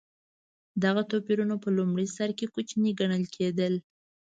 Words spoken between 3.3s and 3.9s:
کېدل.